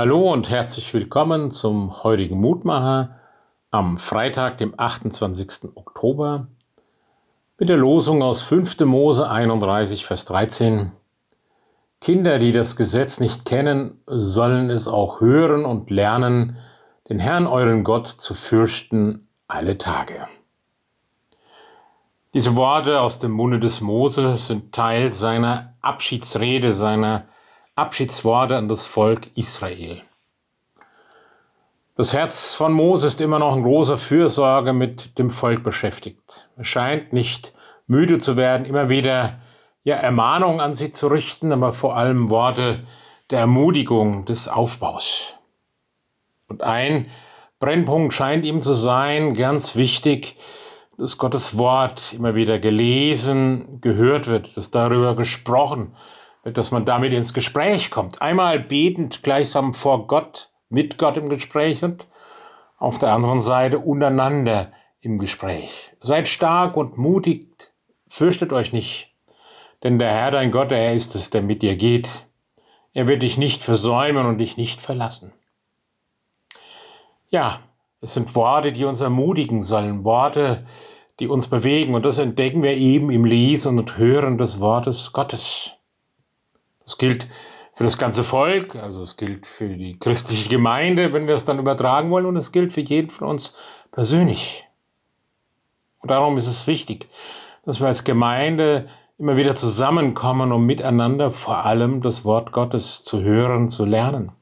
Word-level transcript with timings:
Hallo 0.00 0.32
und 0.32 0.48
herzlich 0.48 0.94
willkommen 0.94 1.50
zum 1.50 2.04
heutigen 2.04 2.40
Mutmacher 2.40 3.16
am 3.72 3.98
Freitag, 3.98 4.56
dem 4.58 4.72
28. 4.76 5.70
Oktober, 5.74 6.46
mit 7.58 7.68
der 7.68 7.78
Losung 7.78 8.22
aus 8.22 8.40
5. 8.42 8.78
Mose 8.84 9.28
31, 9.28 10.06
Vers 10.06 10.24
13. 10.26 10.92
Kinder, 12.00 12.38
die 12.38 12.52
das 12.52 12.76
Gesetz 12.76 13.18
nicht 13.18 13.44
kennen, 13.44 14.00
sollen 14.06 14.70
es 14.70 14.86
auch 14.86 15.20
hören 15.20 15.64
und 15.64 15.90
lernen, 15.90 16.58
den 17.08 17.18
Herrn 17.18 17.48
euren 17.48 17.82
Gott 17.82 18.06
zu 18.06 18.34
fürchten 18.34 19.26
alle 19.48 19.78
Tage. 19.78 20.28
Diese 22.34 22.54
Worte 22.54 23.00
aus 23.00 23.18
dem 23.18 23.32
Munde 23.32 23.58
des 23.58 23.80
Mose 23.80 24.36
sind 24.36 24.72
Teil 24.72 25.10
seiner 25.10 25.74
Abschiedsrede, 25.80 26.72
seiner 26.72 27.24
Abschiedsworte 27.78 28.56
an 28.56 28.68
das 28.68 28.86
Volk 28.86 29.20
Israel. 29.36 30.02
Das 31.96 32.12
Herz 32.12 32.54
von 32.54 32.72
Mose 32.72 33.06
ist 33.06 33.20
immer 33.20 33.38
noch 33.38 33.56
in 33.56 33.62
großer 33.62 33.98
Fürsorge 33.98 34.72
mit 34.72 35.18
dem 35.18 35.30
Volk 35.30 35.62
beschäftigt. 35.62 36.48
Er 36.56 36.64
scheint 36.64 37.12
nicht 37.12 37.52
müde 37.86 38.18
zu 38.18 38.36
werden, 38.36 38.66
immer 38.66 38.88
wieder 38.88 39.40
ja, 39.82 39.96
Ermahnungen 39.96 40.60
an 40.60 40.74
sie 40.74 40.90
zu 40.90 41.06
richten, 41.06 41.52
aber 41.52 41.72
vor 41.72 41.96
allem 41.96 42.30
Worte 42.30 42.80
der 43.30 43.40
Ermutigung, 43.40 44.24
des 44.24 44.48
Aufbaus. 44.48 45.34
Und 46.48 46.62
ein 46.62 47.06
Brennpunkt 47.58 48.14
scheint 48.14 48.44
ihm 48.44 48.60
zu 48.60 48.74
sein, 48.74 49.34
ganz 49.34 49.76
wichtig, 49.76 50.36
dass 50.96 51.18
Gottes 51.18 51.58
Wort 51.58 52.12
immer 52.12 52.34
wieder 52.34 52.58
gelesen, 52.58 53.80
gehört 53.80 54.28
wird, 54.28 54.56
dass 54.56 54.70
darüber 54.70 55.14
gesprochen 55.14 55.94
dass 56.44 56.70
man 56.70 56.84
damit 56.84 57.12
ins 57.12 57.34
Gespräch 57.34 57.90
kommt. 57.90 58.22
Einmal 58.22 58.60
betend 58.60 59.22
gleichsam 59.22 59.74
vor 59.74 60.06
Gott, 60.06 60.50
mit 60.68 60.98
Gott 60.98 61.16
im 61.16 61.28
Gespräch 61.28 61.82
und 61.82 62.06
auf 62.78 62.98
der 62.98 63.12
anderen 63.12 63.40
Seite 63.40 63.78
untereinander 63.78 64.72
im 65.00 65.18
Gespräch. 65.18 65.92
Seid 66.00 66.28
stark 66.28 66.76
und 66.76 66.96
mutig, 66.96 67.72
fürchtet 68.06 68.52
euch 68.52 68.72
nicht, 68.72 69.14
denn 69.82 69.98
der 69.98 70.10
Herr 70.10 70.30
dein 70.30 70.50
Gott, 70.50 70.72
er 70.72 70.94
ist 70.94 71.14
es, 71.14 71.30
der 71.30 71.42
mit 71.42 71.62
dir 71.62 71.76
geht. 71.76 72.08
Er 72.92 73.06
wird 73.06 73.22
dich 73.22 73.38
nicht 73.38 73.62
versäumen 73.62 74.26
und 74.26 74.38
dich 74.38 74.56
nicht 74.56 74.80
verlassen. 74.80 75.32
Ja, 77.30 77.60
es 78.00 78.14
sind 78.14 78.34
Worte, 78.34 78.72
die 78.72 78.84
uns 78.84 79.00
ermutigen 79.00 79.62
sollen, 79.62 80.04
Worte, 80.04 80.64
die 81.20 81.28
uns 81.28 81.48
bewegen 81.48 81.94
und 81.94 82.04
das 82.04 82.18
entdecken 82.18 82.62
wir 82.62 82.76
eben 82.76 83.10
im 83.10 83.24
Lesen 83.24 83.78
und 83.78 83.98
Hören 83.98 84.38
des 84.38 84.60
Wortes 84.60 85.12
Gottes. 85.12 85.72
Das 86.88 86.96
gilt 86.96 87.28
für 87.74 87.84
das 87.84 87.98
ganze 87.98 88.24
Volk, 88.24 88.76
also 88.76 89.02
es 89.02 89.18
gilt 89.18 89.46
für 89.46 89.68
die 89.68 89.98
christliche 89.98 90.48
Gemeinde, 90.48 91.12
wenn 91.12 91.26
wir 91.26 91.34
es 91.34 91.44
dann 91.44 91.58
übertragen 91.58 92.10
wollen, 92.10 92.24
und 92.24 92.36
es 92.38 92.50
gilt 92.50 92.72
für 92.72 92.80
jeden 92.80 93.10
von 93.10 93.28
uns 93.28 93.54
persönlich. 93.92 94.66
Und 95.98 96.10
darum 96.10 96.38
ist 96.38 96.46
es 96.46 96.66
wichtig, 96.66 97.06
dass 97.66 97.78
wir 97.80 97.88
als 97.88 98.04
Gemeinde 98.04 98.88
immer 99.18 99.36
wieder 99.36 99.54
zusammenkommen, 99.54 100.50
um 100.50 100.64
miteinander 100.64 101.30
vor 101.30 101.66
allem 101.66 102.00
das 102.00 102.24
Wort 102.24 102.52
Gottes 102.52 103.02
zu 103.02 103.20
hören, 103.20 103.68
zu 103.68 103.84
lernen. 103.84 104.32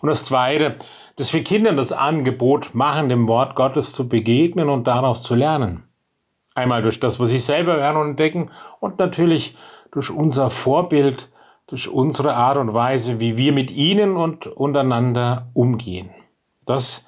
Und 0.00 0.08
das 0.08 0.24
Zweite, 0.24 0.74
dass 1.14 1.32
wir 1.32 1.44
Kindern 1.44 1.76
das 1.76 1.92
Angebot 1.92 2.74
machen, 2.74 3.08
dem 3.08 3.28
Wort 3.28 3.54
Gottes 3.54 3.92
zu 3.92 4.08
begegnen 4.08 4.68
und 4.68 4.88
daraus 4.88 5.22
zu 5.22 5.36
lernen. 5.36 5.84
Einmal 6.56 6.82
durch 6.82 6.98
das, 6.98 7.20
was 7.20 7.28
sie 7.28 7.38
selber 7.38 7.74
hören 7.76 7.96
und 7.98 8.08
entdecken 8.10 8.50
und 8.80 8.98
natürlich 8.98 9.56
durch 9.92 10.10
unser 10.10 10.50
Vorbild, 10.50 11.28
durch 11.66 11.88
unsere 11.88 12.34
Art 12.34 12.58
und 12.58 12.74
Weise, 12.74 13.20
wie 13.20 13.36
wir 13.36 13.52
mit 13.52 13.70
ihnen 13.70 14.16
und 14.16 14.46
untereinander 14.46 15.50
umgehen. 15.54 16.10
Das 16.66 17.06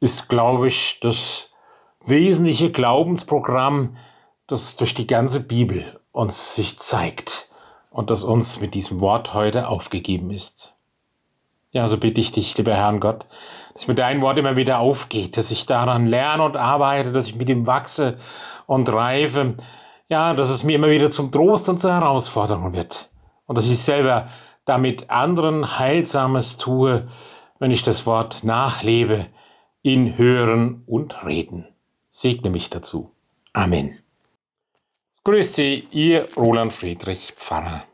ist, 0.00 0.28
glaube 0.28 0.68
ich, 0.68 0.98
das 1.00 1.48
wesentliche 2.04 2.70
Glaubensprogramm, 2.70 3.96
das 4.46 4.76
durch 4.76 4.94
die 4.94 5.06
ganze 5.06 5.40
Bibel 5.40 6.00
uns 6.12 6.54
sich 6.54 6.78
zeigt 6.78 7.48
und 7.90 8.10
das 8.10 8.24
uns 8.24 8.60
mit 8.60 8.74
diesem 8.74 9.00
Wort 9.00 9.32
heute 9.32 9.68
aufgegeben 9.68 10.30
ist. 10.30 10.74
Ja, 11.72 11.88
so 11.88 11.96
bitte 11.96 12.20
ich 12.20 12.30
dich, 12.30 12.56
lieber 12.56 12.74
Herrn 12.74 13.00
Gott, 13.00 13.26
dass 13.72 13.88
mir 13.88 13.94
dein 13.94 14.20
Wort 14.20 14.38
immer 14.38 14.54
wieder 14.54 14.78
aufgeht, 14.78 15.36
dass 15.36 15.50
ich 15.50 15.66
daran 15.66 16.06
lerne 16.06 16.44
und 16.44 16.56
arbeite, 16.56 17.10
dass 17.10 17.26
ich 17.26 17.34
mit 17.34 17.48
ihm 17.48 17.66
wachse 17.66 18.16
und 18.66 18.92
reife. 18.92 19.56
Ja, 20.08 20.34
dass 20.34 20.50
es 20.50 20.62
mir 20.62 20.76
immer 20.76 20.90
wieder 20.90 21.08
zum 21.08 21.32
Trost 21.32 21.68
und 21.68 21.78
zur 21.78 21.92
Herausforderung 21.92 22.74
wird 22.74 23.10
und 23.46 23.56
dass 23.56 23.66
ich 23.66 23.78
selber 23.78 24.28
damit 24.64 25.10
anderen 25.10 25.78
Heilsames 25.78 26.56
tue, 26.56 27.08
wenn 27.58 27.70
ich 27.70 27.82
das 27.82 28.06
Wort 28.06 28.44
nachlebe, 28.44 29.26
in 29.82 30.16
Hören 30.16 30.82
und 30.86 31.24
Reden. 31.24 31.68
Segne 32.08 32.50
mich 32.50 32.70
dazu. 32.70 33.10
Amen. 33.52 33.98
Grüß 35.24 35.54
Sie, 35.54 35.86
Ihr 35.90 36.26
Roland 36.36 36.72
Friedrich 36.72 37.32
Pfarrer. 37.36 37.84